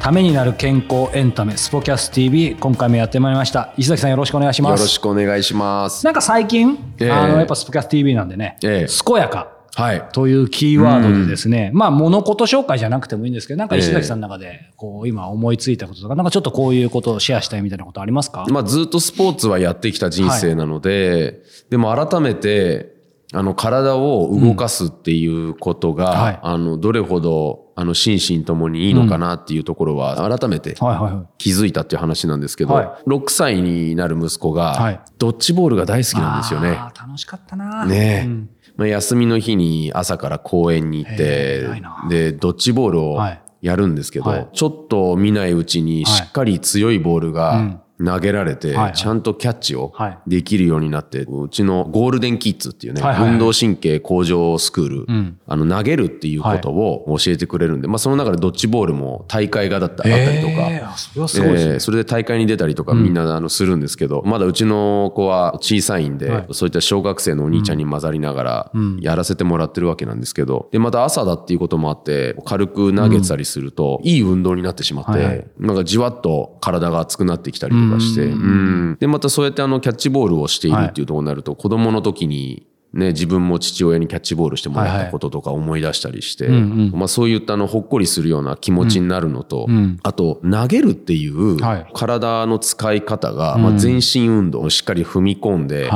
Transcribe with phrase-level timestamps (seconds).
[0.00, 3.74] ためになる健康エンタメスポキャス TV 今回もやってまいりました。
[3.76, 4.80] 石崎さんよろしくお願いします。
[4.80, 6.04] よろしくお願いします。
[6.04, 7.10] なんか最近、ええ。
[7.10, 9.04] あのやっぱスポキャス TV なんでね、ええ。
[9.04, 22.97] 健やかはいというキーワードでですね、まあ物事紹介じゃなくてもいいんですけどなんか石崎さんの中でこう今思いついたこととかなんかちょっとこういうことをシェアしたいみたいなことありますか、まあずっとスポーツはやってきた人生なので、でも改めて
[23.32, 26.18] あの体を動かすっていうことが、うん。
[26.18, 26.40] はい。
[26.42, 31.26] あのどれほどあの心身ともにいいのかなっていうところは改めてはいはいはい。
[31.38, 34.94] 気づいたっていう話なんですけど、は6歳になる息子はい。
[34.94, 36.70] がドッジボールが大好きなんですよね。
[36.70, 37.84] あー楽しかったな。
[37.84, 38.50] ねえ、うん。
[38.76, 41.68] まあ、休みの日に朝から公園に行っへて
[42.08, 43.40] でドッジボールをはい。
[43.60, 44.48] やるんですけど、はい。
[44.52, 47.34] ちょっと見ないうちにしっかり強いボールうん。
[47.34, 50.18] が投げられて、ちゃんとキャッチをはい。
[50.26, 55.38] できるようになって、うちのゴールデンキッズっていうね、運動神経向上スクール、ん。
[55.46, 60.96] あの投げるっていうことを教えてくれるんで、まあ、その中でドッジボールも大会がだったあったりとか。
[61.28, 66.46] そえーそれで大会に出たりとかみんなあのするんですけど、まだうちの子は小さいんで、はい。
[66.52, 78.96] そういった小学生のお兄ちゃんに混ざりながらやらせてもらってるわけなんですけど、で、また朝だっていうこともあって、軽く投げてたりすると、いい運動になってしまって、なんかじわっと体が熱くなってきたりとかして、うん。
[79.00, 89.68] で、またそうやってあのキャッチボールをしているっていうところになると、子供の時にね、自分も父親にキャッチボールしてもらったこととか思い出したりして、まあそういったあのほっこりするような気持ちになるのと、
[90.02, 91.86] あと投げるっていうはい。
[91.92, 95.90] 体の使い方が、まあ全身運動をしっかり踏み込んで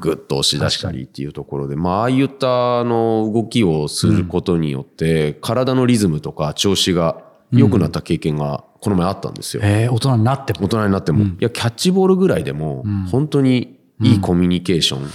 [0.00, 9.62] ぐっと押し出したりっていうところで、まあああいったあの動きをすることによって、体のリズムとか調子が良くなった経験がこの前あったんですよ。
[9.64, 11.24] えー大人になっても大人になっても。
[11.24, 15.08] いや、キャッチボールぐらいでも、本当にいいコミュニケーション。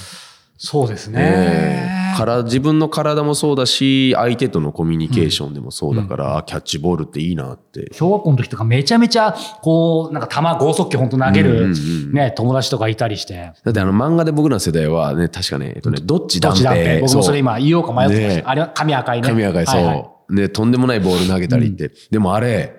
[0.65, 7.89] そうですえね、ーから自分の体もそうだし、相手とのコミュニケーションでもそうだから、あキャッチボールっていいなって。
[7.91, 11.73] 小学校の時とかめちゃめちゃ、こう、なんか球、剛速球本当投げる、
[12.13, 13.51] ね、友達とかいたりして。
[13.63, 17.01] だってあの漫画で僕らの世代はね、確かね、えっとね、どっちどっ断ちだって、平。
[17.01, 18.49] 僕もそれ今言おうか迷ってましねた。
[18.49, 19.27] あれは髪赤いね。
[19.27, 21.91] 髪赤い、そう、はいはいね、とんでもないボール投げたりって。
[22.11, 22.75] でもあれ、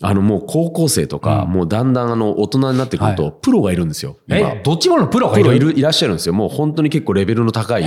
[0.00, 4.16] あのもう高校生とか、もうだんだんあの大人になってくると、はプロがいるんですよ。
[4.28, 5.44] 今え、どっちものプロがいる？
[5.44, 6.34] プロいるいらっしゃるんですよ。
[6.34, 7.84] もう本当に結構レベルの高い、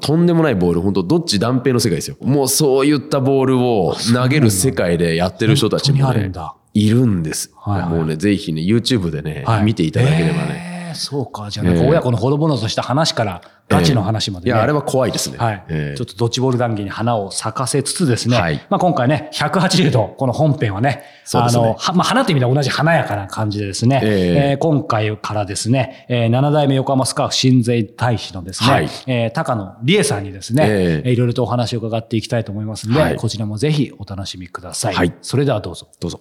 [0.00, 2.16] とんでもないボール、本当どっち断平の世界ですよ。
[2.20, 6.30] もうそういったボールを投げる世界でやってる人たちもね
[6.74, 7.50] いるんです。
[7.64, 10.67] もうね、ぜひね、YouTube でね、はい見ていただければね。
[10.88, 11.50] えーそうか。
[11.50, 14.48] じゃあ、親子のほのぼのとした話から、ガチの話まで、ね。
[14.48, 15.36] いや、あれは怖いですね。
[15.36, 18.66] はい、えーちょっとドッジボール談義に花を咲かせつつですね、はい。
[18.70, 21.62] まあ今回ね、180度、この本編はね、そうですね。
[21.62, 24.50] あの、はまあ花という意味では同じ華やかな感じでですね、ええ。
[24.52, 28.88] えー今回からですね、えー7代目横浜スカーフ親善大使のですね、はい。
[29.06, 31.08] えー高野理恵さんにですね、ええ。
[31.08, 33.16] えーいろいろとお話を伺っていきたいと思いますので、はい。
[33.16, 34.94] こちらもぜひお楽しみください。
[34.94, 35.14] はい。
[35.20, 35.88] それではどうぞ。
[36.00, 36.20] どうぞ。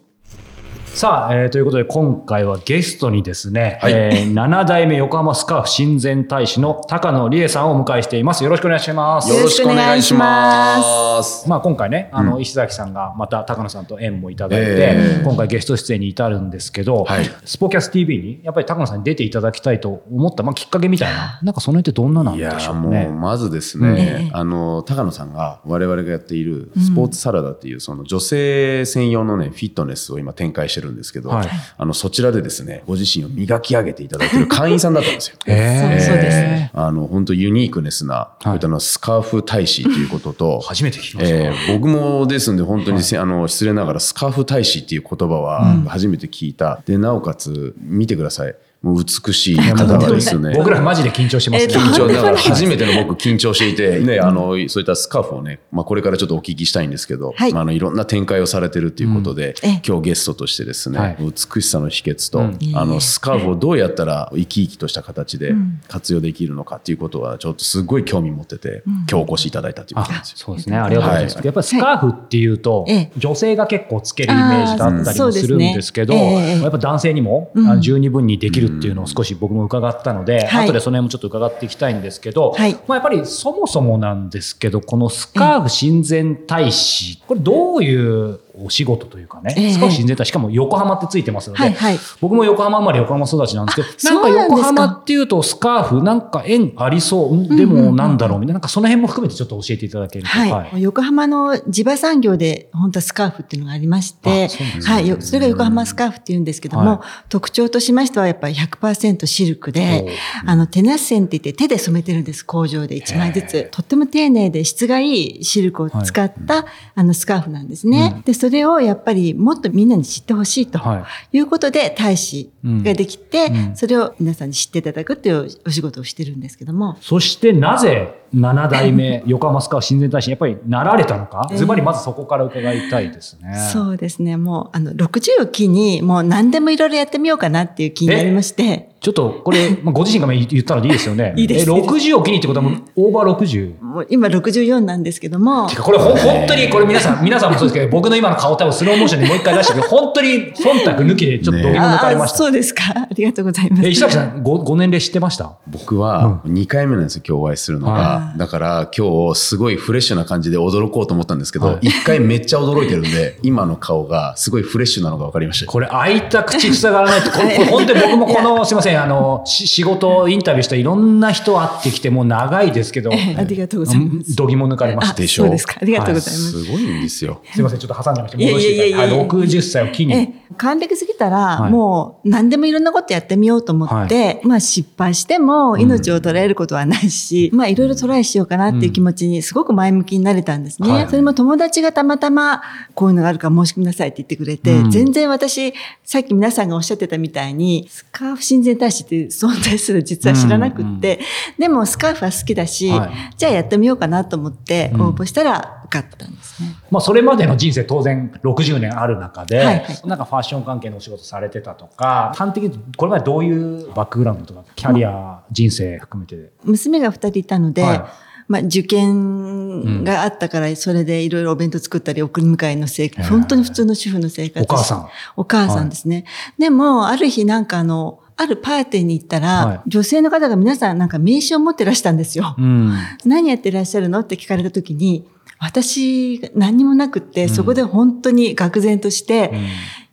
[0.98, 3.94] さあ、えーということで今回はゲストにですね、はい。
[3.94, 8.44] えー7代目横浜スカーフ親善大使の高野理恵さんをお迎えしています。
[8.44, 9.30] よろしくお願いします。
[9.30, 11.48] よろしくお願いします。
[11.48, 15.24] まあ、今回ね、あの、石崎さんがまた高野さんと縁もいただいて、ええ。
[15.24, 17.30] 今回ゲスト出演に至るんですけど、はい。
[17.46, 23.08] スポキャス TV にやっぱり高野さんに出ていただきたいと思った、まあ、きっかけみたいな、なんかその辺ってどんななんいやでしょうもうね。
[23.08, 31.50] まずですね、あの高野さんが我々がやっているスポーツサラダっていうその女性専用のねフィットネスを今展開してるんですけど、はい。
[31.78, 35.38] あのそちらでですねご自身を磨き上げていただいてる会員さんだったんですよ。
[35.48, 36.72] ええそうですね。
[36.74, 41.36] あの本当ユニークネスな、こういったのスカーフ大使ということと初めて聞きました。
[41.36, 50.54] えー僕もですんで本当にせ、あの失礼ながらスカーフ大使っていう言葉は初めて聞いた、でなおかつ見てくださいもう美しい方がですね。
[50.56, 51.74] 僕らマジで緊張してますね。
[51.74, 52.38] えー緊張だから。
[52.48, 57.54] 初めての僕 緊張していて、ね、あのそういったスカーフをね、まあ、これからちょっとお聞きしたいんですけど、はい。
[57.54, 59.82] まあ、あのいろんな展開をされてるということで、ええ。
[59.86, 61.18] 今日ゲストとしてですね、はい。
[61.20, 62.42] 美しさの秘訣と、
[62.78, 65.56] あのスカーフをどうやったら生き生きとした形で
[65.88, 70.38] 活用できるのかっていうことはちょっとすごい興味持ってて、今日お越しいただいたということなんあですよ。
[70.38, 70.78] そうですね。
[70.78, 71.36] ありがとうございます。
[71.36, 71.46] はい。
[71.46, 73.12] やっぱりスカーフっていうと、ええ。
[73.18, 80.66] 女性が結構つけるイメージがあったりもするんですけど、やっぱ男性にも、十二分にできるっていうのを少し僕も伺ったので、はい。
[80.66, 82.74] 後でその辺もちょっと伺っていきたいんですけど、はい。
[82.74, 92.00] まあ、やっぱりそもそもなんですけど、このスカーフ親善大使、これどういうお仕事というかね、えーフ親善大使しかも横浜ってついてますので、はいはい。
[92.22, 100.30] 僕も横浜生まれ横浜育ちなんですけど、あなんか横浜っていうとスカーフなんか縁ありそう、んでもなんだろうみたいな、なんかその辺も含めてちょっと教えていただけると。
[100.30, 100.82] はい。
[100.82, 104.50] 横浜の地場産業で本当はスカーフっていうのがありましてね
[104.86, 105.08] はい。
[105.08, 110.10] よそれが横浜スカーフっていうんですけども、は特徴としましてはやっぱり100%シルクで、
[110.46, 113.70] あの手なっ線って言って手で染めてるんです、工場で1枚ずつ。
[113.72, 116.66] とっても丁寧で質がいいシルクを使った、
[116.96, 118.22] あのスカーフなんですね。
[118.26, 120.80] で、それをやっぱりもっとみんなに知ってほしいと。
[120.80, 126.98] はいいうことで大使ができて、うんそれを皆さんに知っていただくっていうお仕事をしてるんですけども。
[127.02, 133.56] そしてなぜ7代目横浜スカーフ親善大使にやっぱりなられたのか、ズバリまずそこから伺いたいですね。
[133.74, 134.38] そうですね。
[134.38, 141.34] もう、あの、60を機に、もう何でもいろいろやってみようかなっていう気になりまして、ちょっとこれ、 まあ、ご自身が言ったのでいいですよね。
[141.40, 143.82] いいですえ60を機にってことはもうオーバー 60?
[143.82, 152.36] もう今64なんですけどもて、かこれほ本当にこれ皆さん、皆さんもそうですけど、 僕の今の顔多分スローモーションでもう一回出したけど、本当に忖度抜きでちょっと抜かれました。
[152.36, 152.84] あそうですか。
[152.94, 153.86] ありがとうございます。
[153.86, 155.54] え、石崎さんご、ご年齢知ってました？
[155.68, 157.94] 僕は2回目なんですよ、今日お会いするのが。
[157.94, 165.72] はだから今日すごいフレッシュな感じで驚こうと思ったんですけど、はい1回めっちゃ驚いてるんで、今の顔がすごいフレッシュなのが分かりました。
[165.72, 174.36] これ開いた口塞がらないと、これこれ本当に僕もこの、すいません、あの、し仕事、インタビューしたいろんな人会ってきてもう長いですけど、ええありがとうございます。
[174.36, 175.16] 度肝抜かれました。
[175.16, 175.76] でしょそうですか。
[175.82, 176.64] ありがとうございます。
[176.64, 177.42] すごいんですよ。
[177.54, 178.38] すいません、ちょっと挟んでました。
[178.38, 178.92] いやい戻していただいて。
[178.92, 180.34] やいやいやはい、60歳を機に。
[180.50, 181.72] ええ、還暦過ぎたら、はい。
[181.72, 190.90] もう何でもいろんなことやってみようと思って、まあ失敗しても命を捉えることはないし、まあいろいろトライしようかなっていう気持ちにすごく前向きになれたんですね。
[190.90, 191.08] はい。
[191.10, 192.62] それも友達がたまたま
[192.96, 194.92] こういうのがあるから申し込みなさいって言ってくれて、うん。
[194.92, 195.74] 全然私、
[196.04, 201.20] さっき皆さんがおっしゃってたみたいに、スカーフ親善大使って存在する実は知らなくって、
[201.58, 203.12] でもスカーフは好きだし、はい。
[203.38, 205.02] じゃあやってみようかなと思ってうん。
[205.02, 206.76] 応募したら受かったんですね。
[206.92, 216.52] まあ、それまでの人生当然60年ある中で、はいはいなんかファッション関係のお仕事されてたとか、端的にこれまでどういうバックグラウンドとか、キャリア、人生含めて。
[216.64, 218.10] 娘が二人いたので、は
[218.48, 224.64] まあ、受験があったから、それでいろいろお弁当作ったり、送り迎えの生活、へー本当に普通の主婦の生活。
[224.64, 225.08] お母さん。
[225.36, 226.26] お母さんですね。
[226.58, 232.56] でも、ある日なんかあの、あるパーティーに行ったら、はい女性の方が皆さんなんか名刺を持ってらしたんですよ。
[232.58, 232.94] うん。
[233.26, 234.20] 何やってらっしゃるの？
[234.20, 235.28] って聞かれた時に、
[235.60, 239.52] 私、何にもなくって、そこで本当に愕然として、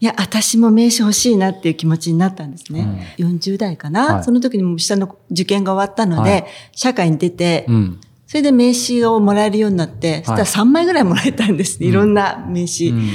[0.01, 3.15] いや、私も名刺欲しいなっていう気持ちになったんですね。
[3.19, 4.25] 40代かな、はい。
[4.25, 6.47] その時にもう下の受験が終わったので、はい。
[6.73, 8.01] 社会に出て、うん。
[8.27, 11.81] それで名刺をもらえるようになって、そしたら3枚ぐらいもらえたんです。
[11.81, 11.87] ね。
[11.89, 12.89] いろんな名刺。
[12.89, 13.09] うん。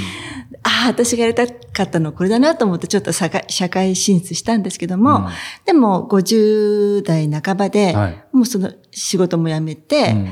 [0.64, 5.26] ああ、私がやりたかったのはこれだなと思ってちょっと社会社会進出したんですけども、うん。
[5.66, 8.24] でも50代半ばで、はい。
[8.32, 10.28] もうその仕事も辞めて、うん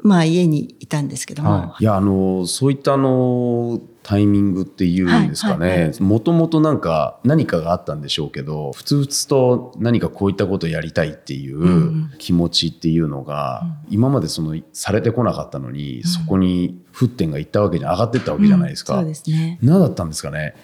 [0.00, 5.92] まあ家にいたんですけども、はいや、あの、そういったあの、タイミングっていうんですかね。
[6.00, 18.94] もともとなんか何かがあったんでしょうけど、ふつふつと何かこういったことをやりたいっていう気持ちっていうのが、今までその、されてこなかったのに、そこに沸点がいったわけじゃ、上がってったわけじゃないですか。
[18.94, 19.58] そうですね。
[19.62, 20.54] 何だったんですかね。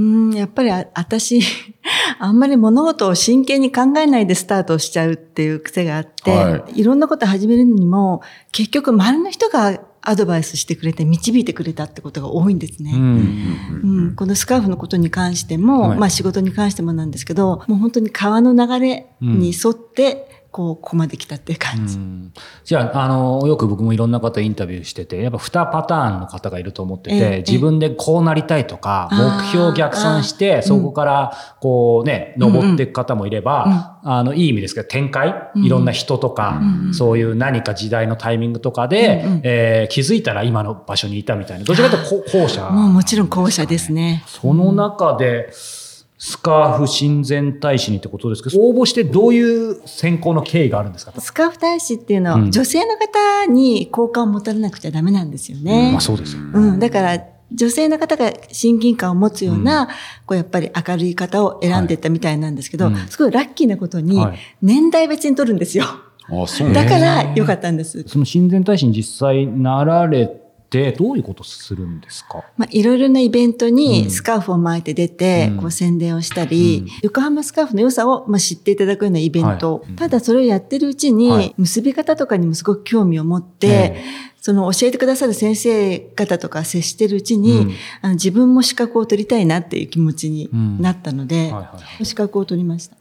[0.00, 1.40] うん、やっぱりあ私、
[2.18, 6.82] あんまり物事を真剣に考えないでスタートしちゃうっていう癖があって、、はい。
[6.82, 12.92] ろんなこと始めるのにも、結局周りの人がアドバイスしてくれて導いてくれたってことが多いんですね。
[12.94, 15.98] うんうん、このスカーフのことに関しても、はい。
[15.98, 21.96] まあ仕事に関してもなんですけど、もう本当に川の流れに沿って、こう、ここまで来たっていう感じ。
[21.96, 22.32] うん。
[22.64, 36.60] じゃあ、あの、よく僕もいろんな方インタビューしてて、やっぱ2パターンの方がいると思ってて、ええ自分でこうなりたいとか、目標を逆算して、そこから、こうね、登っていく方もいれば、あの、いい意味ですけど、展開、いろんな人とか、
[36.92, 39.40] そういう何か時代のタイミングとかで、うんうん。
[39.44, 42.70] えー気づいたら今の場所にいたみたいな、どちらかというとこ後者。
[42.70, 44.22] もうもちろん後者ですね。
[44.26, 45.50] その中で、
[46.22, 51.18] スカーフ親善大使にってことですけど、応募してどういう選考の経緯があるんですか？
[51.18, 55.92] スカーフ大使っていうのは、うん女性の方に好感を持たれなくちゃダメなんですよね。
[55.92, 56.42] まあそうですよ。
[56.52, 59.88] うん、だから、女性の方が親近感を持つような、
[60.26, 65.84] こうやっぱり明るい方を選んでいったみたいなんですけど、はいうんすごいラッキーなことにはい、年代別に取るんですよ。
[66.28, 68.04] あ、そうなんだだから良かったんです。
[68.06, 70.30] その親善大使に実際なられ
[70.70, 72.44] て、どういうことするんですか？
[72.56, 73.74] まあ、いろいろなイベントうん。
[73.74, 75.56] にスカーフを巻いて出て、うん。
[75.58, 76.88] こう宣伝をしたり、うん。
[77.02, 79.96] 横浜スカーフの良さを、まあ、知っていただくようなイベント、はい。
[79.96, 81.54] ただそれをやってるうちに、はい。
[81.58, 84.04] 結び方とかにもすごく興味を持って、え
[84.40, 90.48] その教えてくださる先生方とか接してるうちに、うんあの自分も資格を取りたいなっていう気持ちに
[90.80, 92.96] なったので、はいはいはい資格を取りました。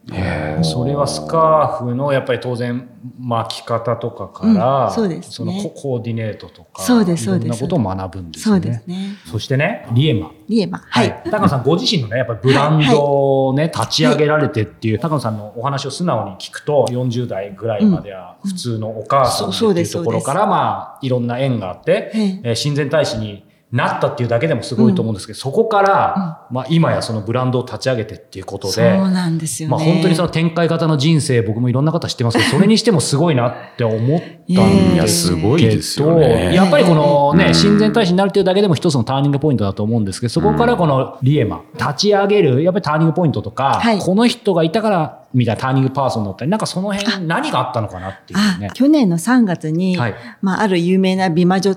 [0.64, 8.56] それはスカーフのやっぱり当然巻き方とかから、うんそうですねそのココーディネートとかそうですそうですいろんなことを学ぶんですね。
[8.56, 9.18] そうですね。
[9.26, 10.32] そしてね、リエマ。
[10.48, 10.80] リエマ。
[10.80, 11.22] はい。
[11.30, 29.76] 高野さんご自身のね、やっぱりブランドをね、立ち上げられてっていう、高野さんのお話を素直に聞くと、40代ぐらいまでは普通のお母さんっていうそうそうですところから、まあ、いろんな縁があって、親善大使になったっていうだけでもすごいと思うんですけど、そこから、まあ、今やそのブランドを立ち上げてっていうことそうで、なんですよね。
[29.76, 35.64] まあ、本当にその展開型の人生、僕もいろんな方知ってますけど、 それにしてもすごいなって思ったんですいやいや、すごい。
[35.64, 48.72] やっぱりこのね、うん親善大使になるというだけでも一つのターニングポイントだと思うんですけど、そこからこのリエマ、立ち上げる、やっぱりターニングポイントとか、はいこの人がいたから、みたいなターニングパーソンだったり、なんかその辺何があったのかなっていうあね。
[48.74, 51.76] 去年の3月に、はいまあ、ある有名な美魔女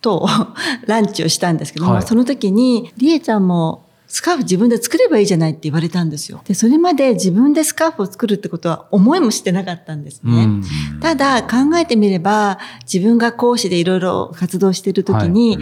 [0.00, 0.28] と
[0.86, 6.40] ランチをしたんですけども、はいその時に、りえちゃんもスカーフ自分で作ればいいじゃないって言われたんですよ。
[6.44, 10.32] で、それまで自分でスカーフを作るってことは思いもしてなかったんですね。
[10.32, 10.64] うん
[11.00, 12.58] ただ考えてみれば、
[12.92, 15.58] 自分が講師でいろいろ活動している時に、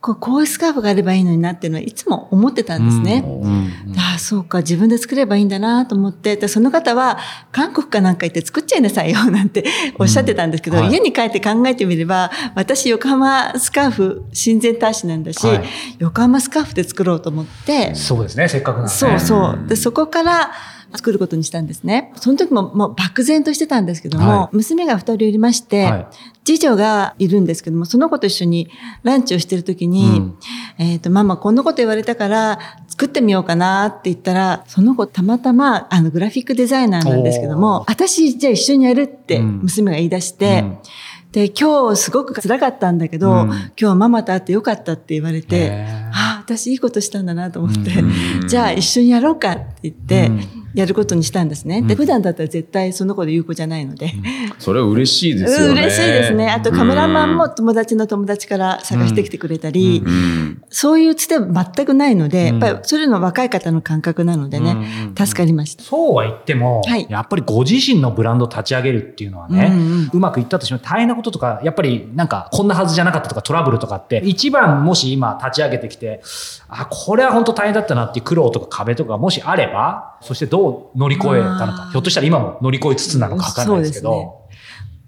[0.00, 3.22] こうこういうスカーフがあればいいのになっていうのはいつも思ってたんですね。
[3.26, 3.70] うん。
[3.98, 7.18] ああ、そうか、自分で作ればいいんだなと思って、でその方は、
[7.52, 9.64] 韓国かなんか行って作っちゃいなさいよ、なんて
[9.98, 10.92] おっしゃってたんですけど、うんはい。
[10.92, 15.64] 家に帰って考えてみれば、私、横浜スカーフ親善大使なんだし、はい。
[15.98, 18.96] 横浜スカーフで作ろうと思って、そうですね、せっかくなんで、ね。
[18.96, 19.68] そうそう。
[19.68, 20.50] で、そこから
[20.92, 22.12] 作ることにしたんですね。
[22.16, 24.56] その時ももう漠然としてたんですけども、はい。
[24.56, 26.06] 娘が二人いまして、はい。
[26.44, 28.68] 次女がいるんですけども、その子と一緒に
[29.02, 30.38] ランチをしてる時に、うん。
[30.78, 39.60] えっ、と、ママこんなこと言われたから作ってみようかなって言ったら、その子たまたまあのグラフィックデザイナーなんですけどおも、私じゃあ一緒にやるってうん。
[39.62, 40.78] 娘が言い出して、うん。
[41.32, 43.48] で、今日すごく辛かったんだけど、うん。
[43.80, 50.40] 今日ママと会ってよかったって言われてあ、私いいことしたんだなと思って、うんじゃあ一緒にやろうかって言ってうん、
[50.74, 51.82] やることにしたんですね。
[51.82, 54.12] で、普段だったら絶対その子で言う子じゃないので。
[54.58, 55.66] それは嬉しいですよね。
[55.66, 56.48] うん嬉しいですね。
[56.48, 60.62] あとカメラマンも友達の友達から探してきてくれたり、うん。
[60.68, 64.76] そういうつて全くないので、うんやっぱりそれの若い方の感覚なのでね、
[65.16, 65.82] 助かりました。
[65.82, 69.72] そうは言っても、はいやっぱりご自身のブランドを立ち上げるっていうのはね、
[70.12, 76.20] ううんまくいったとしても大変なこととか、やっぱりなんかこんなはずじゃなかったとかトラブルとかって、一番もし今立ち上げてきて、
[76.68, 84.48] あ、これは本当大変だったなっていう苦労とか壁とかもしあれば、そしてどう乗り越えたのあかー、ひょっとしたら今も乗り越えつつなのかわかんないですけど、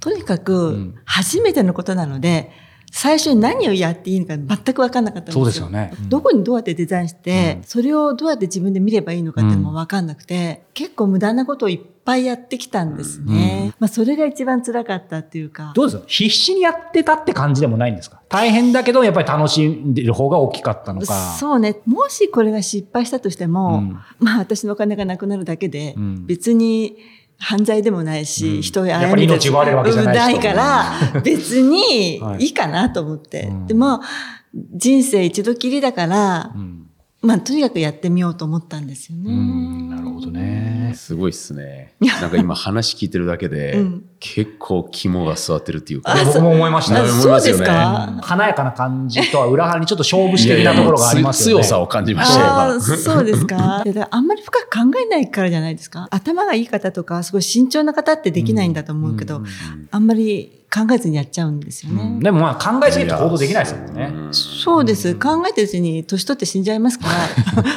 [0.01, 2.51] とにかうくん、初めてのことなので、
[2.95, 5.41] 最初に何をやっていいのか全く分かんなかったんですよ。
[5.41, 13.73] そうですよねうんどこにどうやってデザインして、それをどうやって自分で見ればいいのかっても分かんなくて、結構無駄なことをいっぱいやってきたんですね。
[13.79, 15.73] まあそれが一番辛かったっていうか。
[15.75, 16.05] どうですか？
[16.07, 18.21] 必死にやってたって感じでもないんですか？
[18.29, 21.07] 大変だけど、やっぱり楽しんでる方が大きかったのか。
[21.41, 21.81] そうね。
[21.87, 26.97] もしこれが失敗したとしても、うんまあ私のお金がなくなるだけで、うん別に
[27.43, 28.63] 犯罪でもないし、うん。
[28.63, 32.45] 人をやっぱり命奪われるわけじゃないから、別にはい。
[32.45, 33.49] いいかなと思って。
[33.49, 33.67] うん。
[33.67, 34.01] でも、
[34.55, 36.82] 人生一度きりだから、うん
[37.23, 39.31] まあとにかくやってみようと思ったんですよね。
[39.33, 40.93] うんなるほどね。
[40.97, 41.95] すごいっすね。
[42.01, 46.15] なんか今話聞いてるだけで、うん結構肝が座ってるっていうか。
[46.25, 47.09] 僕も思いましたあね。
[47.09, 48.19] そうですか？
[48.23, 51.65] 華やかな感じとは裏腹にちょっと勝負師的なところがありますよね。
[51.65, 52.47] 強さを感じましたよ。
[52.47, 53.83] ああ、そうですか？
[53.87, 56.07] であんまり深く考えないからじゃないですか？
[56.13, 59.43] 頭がいい方とか、すごい慎重な方ってできないんだと思うけど、
[59.91, 62.03] あんまり考えずにやっちゃうんですよね。
[62.03, 64.13] うんでもまあ考えすぎると行動できないですもんね。
[64.33, 65.15] そうです。
[65.17, 67.07] 考えてるうちに年取って死んじゃいますか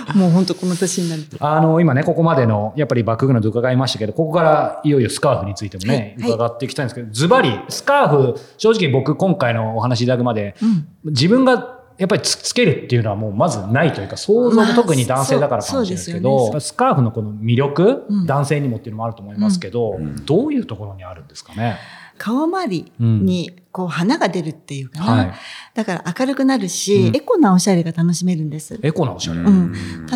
[0.07, 1.37] ら、 もう本当この年になると。
[1.45, 21.77] あの、今ね、ここまでの、やっぱりバックグラウンド伺いましたけど、ここからいよいよスカーフについてもね、はい伺っていきたいんですけど、ズバリ、スカーフ、正直僕今回のお話いただくまで、うん自分がやっぱりつつけるっていうのはもうまずないというか、想像も特に男性だからかもしれないですけど、スカーフのこの魅力、うん男性にもっていうのもあると思いますけど、どういうところにあるんですかね？
[22.17, 25.05] 顔周りにこう花が出るっていうかな。
[25.05, 25.33] はい
[25.73, 28.79] だから明るくなるし、うんエコなおしゃれが楽しめるんです。
[28.81, 29.41] エコなおしゃれ。
[29.41, 29.73] うん、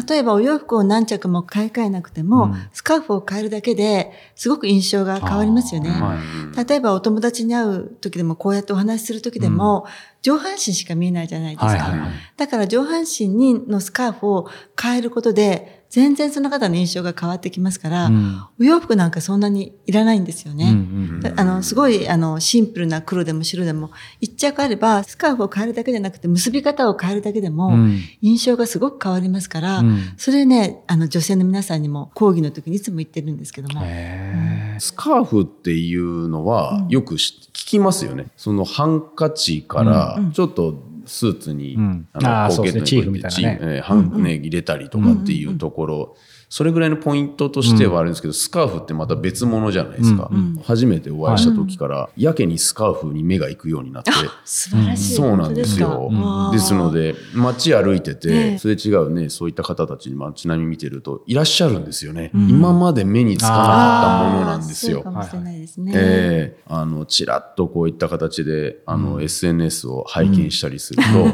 [0.07, 5.89] 例えばお洋服を何着も買い替えなくても、うんスカーフを変えるだけですごく印象が変わりますよね。
[5.89, 9.85] はい例えばお友達に会う時でもこうやってお話しする時でも、
[10.21, 11.65] 上半身しか見えないじゃないですか。
[11.67, 14.49] はいはいはいだから上半身にのスカーフを
[14.81, 18.41] 変えることで全然その方の印象が変わってきますから、うん。
[18.59, 20.65] お洋服なんかそんなにいらないんですよね。
[20.65, 20.73] うんう
[21.17, 23.91] んであの、すごい、あの、シンプルな黒でも白でも、
[24.21, 28.01] 一着あれば、スカーフを変えるだけじゃなくて、結び方を変えるだけでも、うん。
[28.21, 29.99] 印象がすごく変わりますから、うん。
[30.15, 38.27] それね、あの、女性の皆さんにも講義の時にいつも言ってるんですけども、へスカーフっていうのはよくし聞きますよね。
[38.37, 42.07] そのハンカチからちょっとスーツに、うん。
[42.13, 43.81] あのポケットにチーフみたいなね。
[44.21, 46.15] ね入れたりとかっていうところ、
[46.49, 50.29] それぐらいのポイントとしてはあるんですけど、スカーフってまた別物じゃないですか。
[50.63, 54.11] 初めてお会いした時から、やけにスカーフに目が行くようになって。
[54.43, 55.15] 素晴らしい。
[55.15, 56.11] そうなんですよ。
[56.51, 62.31] ですの、で、街歩いてえて、えすれ違うね、そういった方たちに街並み見てると、いらっしゃるんですよね。
[62.33, 65.19] 今まで目につかなかったものなんですよあーそうか。
[65.19, 65.91] もしれないですね。
[65.95, 71.27] ええあの、ちらっとこういった形で、あの、SNS を拝見したりすると、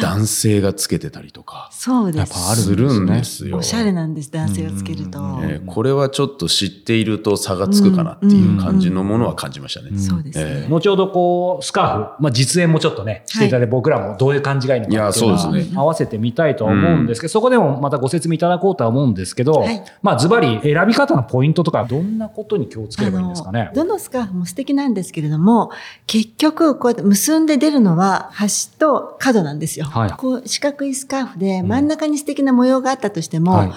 [0.00, 2.62] 男性がつけてたりとか、そうです。
[2.62, 3.58] するんですよ。
[3.58, 5.18] おしゃれなんです、男性がつけると。
[5.42, 9.98] ええこれはちょっと知っていると差がつくかなっていう感じのものは感じましたね。
[9.98, 10.66] そうですね。
[10.68, 23.70] 後ほどこうスカーフ、まあ、実演もちょっとねしていただいて、僕らもどういう感じがいいのかっていうのいやそうですは合わせてみたいとは思うんですけど、そこでもまたご説明いただこうとは思うんですけど、はいまあズバリ選び方のポイントとかどんなことに気をつければいいんですかね？
[23.74, 25.70] どのスカーフも素敵なんですけれども、
[26.06, 29.86] 結局、こうやって結んで出るのは端と角なんですよ。
[29.86, 33.72] はいこう四角いスカーフで真ん中に素敵な模様があったとしても、はい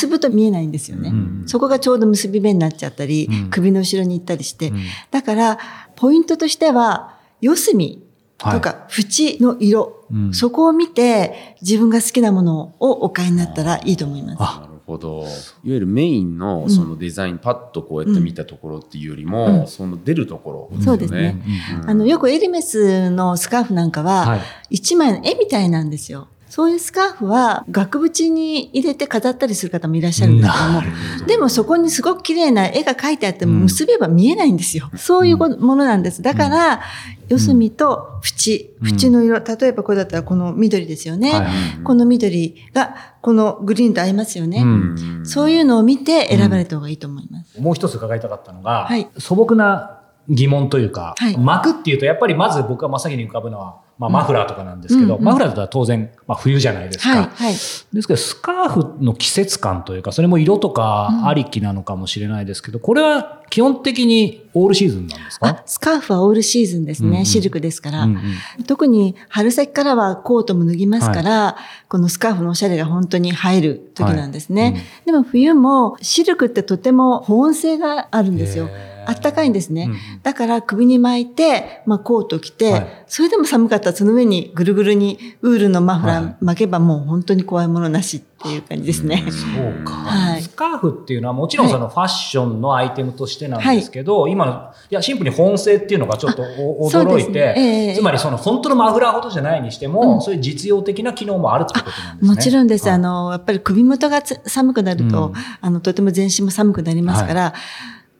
[0.07, 1.09] ぶと見えないんですよね。
[1.09, 1.43] ん。
[1.47, 3.49] そこがちょうど結び目になっちゃったり、うん。
[3.49, 4.71] 首の後ろに行ったりして、
[5.09, 5.59] だから、
[5.95, 8.03] ポイントとしては、四隅
[8.37, 10.33] とか縁の色、うん。
[10.33, 14.39] そこを見て自分が好きなものをお買いになったらいいと思います。
[14.39, 15.21] なるほど。
[15.21, 15.29] いわ
[15.63, 21.41] ゆるメインのそのデザイン、パッとこうやって見たところっていうよりも、その出るところ、そうですね。
[21.85, 24.41] あの、よくエルメスのスカーフなんかは、はい。
[24.71, 26.27] 一枚の絵みたいなんですよ。
[26.51, 30.81] そういうスカーフは額縁に入れて飾ったりする方もいらっしゃるんですけども、
[31.25, 34.91] でもそこにすごく綺麗な絵が描いてあっても結べば見えないんですよ。
[34.97, 36.21] そういうものなんです。
[36.21, 36.81] だから、
[37.29, 41.31] 四隅と縁、縁の色、例えばこれだったらこの緑ですよね。
[41.31, 44.61] はいこの緑がこのグリーンと合いますよね。
[44.61, 45.25] うん。
[45.25, 47.61] そういうのを見て選ばれた方がいいと思います。
[47.61, 49.07] もう一つ伺いたかったのが、はい。
[49.17, 51.37] 素朴な疑問というか、はい。
[51.37, 57.09] 巻くっていうとやっぱりまず僕は真っ先に浮かぶのは、まあ、マフラーとかなんですけど、うんうんマフラーだったら当然、まあ、冬じゃないですか。
[57.09, 57.51] はい、はい。
[57.51, 67.09] ですけど、スカーフの季節感というか、それも色とかありきなのかもしれないですけど、これは基本的にオールシーズンなんですあか、スカーフはオールシーズンですね。
[67.09, 68.03] うんうんシルクですから。
[68.03, 68.21] うんうん
[68.65, 74.61] 特に春先からはコートも脱ぎますから、このスカーフのおしゃれが本当に入る時なんですね。
[74.63, 78.69] はいうんでも冬もシルクってとても保温性があるんですよ
[79.05, 79.85] あったかいんですね。
[79.85, 79.97] うんうん。
[80.23, 83.03] だから首に巻いて、まあ、コート着て、はい。
[83.07, 89.23] それでも寒かったらその上にぐるぐるにウールのマフラー巻けばもう本当に怖いものなしっていう感じですね。
[89.29, 90.41] そうか、はい。
[90.41, 96.43] スカーフっていうのはもちろんそのファッションのアイテムとしてなんですけど、今の、いや、シンプルに保温性っていうのがちょっと
[96.89, 100.21] 驚いて、ねええつまりその本当のマフラーほどじゃないにしても、うん。
[100.21, 102.35] そういう実用的な機能もあるってことなんですね。
[102.35, 102.87] もちろんです。
[102.87, 102.95] はい。
[102.95, 105.33] あの、やっぱり首元がつ寒くなると、うん。
[105.61, 107.53] あの、とても全身も寒くなりますから、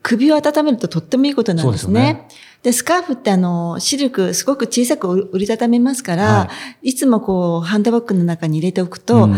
[0.02, 2.28] 首を温めるととってもいいことなんですそうでね。
[2.62, 6.50] でスカーフってあの、シルクすごく小さく折りたためますから、、は
[6.82, 9.36] いつもこう、ハンドバッグの中に入れておくと、うん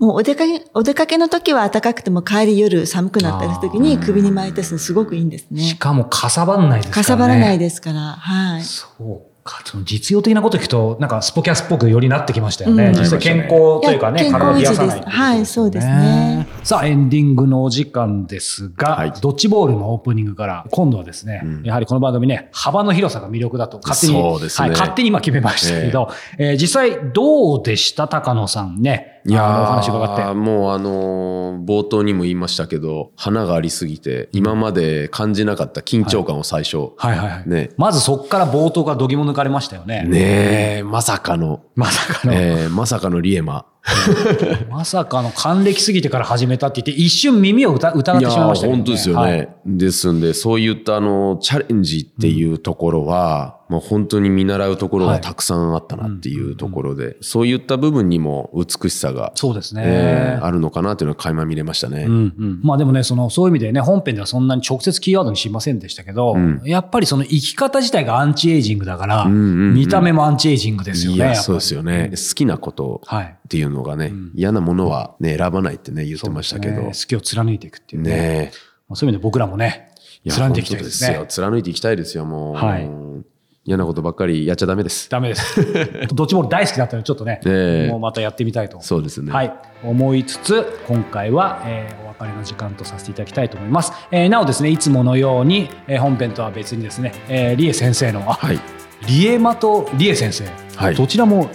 [0.00, 5.76] もうお出かけ、お出かけの時は暖かくても帰り夜寒くなったりする時に首に巻いてするのすごくいいんですしね。
[5.78, 7.04] かもかさばんないですからね。
[7.04, 8.62] かさばらないですから、はい。
[8.62, 9.29] そうか。
[9.64, 12.86] その実用的なこと聞くと、なんかスポキャスっぽくよりなってきましたよね。
[12.86, 12.92] うん。
[12.92, 15.16] 実際健康というかね、体を冷やさない健康維持です。
[15.16, 16.46] はいそうですね。
[16.62, 19.12] さあ、エンディングのお時間ですが、はい。
[19.20, 21.62] ドッジボールのオープニングから、今度はですね、うん。
[21.64, 24.22] やはりこの番組ね、幅の広さが魅力だと勝手に、ね。
[24.22, 29.19] はい、勝手に今決めましたけど、えー実際どうでした高野さんね？
[29.26, 30.34] いやお話ー伺って。
[30.34, 37.48] もうあのー冒頭にも言いましたけど、花がありすぎて、今まで感じなかった緊張感を最初、はいはいはい。
[37.48, 40.04] ねまずそこから冒頭が度肝抜かれましたよね。
[40.04, 43.66] ねえ、まさかの、まさかの、えーまさかのリエマ。
[44.70, 48.76] まさかの還暦過ぎてから始めたって言って、一瞬耳を疑疑ってしまいましたけど、ね。
[48.76, 49.30] 本当ですよね。
[49.30, 59.82] はいですんで、そういったあの、チャレンジっていうところは、もう本当に見習うところがたくさんあったなっていうところで、そういった部分にも美しさが、そうですね。
[59.86, 62.04] えーあるのかなっていうのが垣間見れましたね。
[62.04, 69.36] うんうん、まあでもね、その、そういう意味でね、本編ではそんなに直接キーワードにしませんでしたけど、んやっぱりその生き方自体がアンチエイジングだから、んうんう
[69.72, 71.34] ん見た目もアンチエイジングですよね。
[71.34, 72.10] そうですよね。
[72.10, 73.24] 好きなことはい。
[73.24, 76.82] っていうのがね、嫌なものはね、選ばないってね、言ってましたけど。
[76.82, 78.10] ね好きを貫いていくっていうね。
[78.10, 78.52] ね
[78.88, 79.90] まあそういう意味で僕らもね、
[80.28, 81.24] 貫いていきたいですね。
[81.28, 82.54] 貫いていきたいですよ、もう。
[82.54, 82.90] はい
[83.64, 85.10] 嫌なことばっかりやっちゃダメです。
[85.10, 85.60] ダメです。
[86.14, 88.80] ドッジボール大好きだったので、ちょっとね、ええもうまたやってみたいと。
[88.80, 89.30] そうですね。
[89.30, 89.54] はい、
[89.84, 98.58] 思いつつ今回は、えーお別れの時間とさせていただきたいと思います、えーなおですねいつものように、えー本編とは別にですね、えー、リエ先生のあ、はい。
[99.06, 100.44] リエマとリエ先生、
[100.76, 101.50] はいどちらも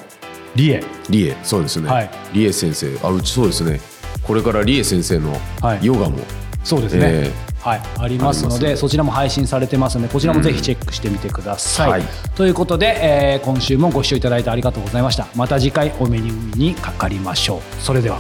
[0.56, 0.84] リエ。
[1.10, 1.90] リエ、そうですね。
[1.90, 2.10] はい。
[2.34, 3.80] リエ先生、あ、うちそうですね。
[4.24, 5.86] これからリエ先生のはい。
[5.86, 6.20] ヨガも、
[6.64, 11.90] そうですね、えーはい、ありますのでありますのでそちらも配信されてますのでこちらもぜひチェックしてみてください。
[11.90, 12.04] はい。
[12.36, 15.28] ということで、えー今週もご視聴いただいてありがとうございました。
[15.36, 17.62] また次回お目ににかかりましょう。
[17.82, 18.20] それでは。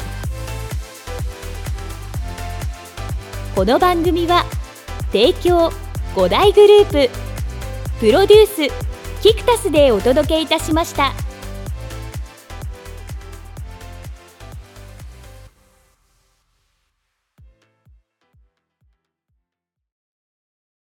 [3.55, 4.45] この番組は
[5.11, 5.71] 提供
[6.15, 7.09] 5大グループ。
[7.99, 11.24] プロデュースキクタスでお届けいたしました。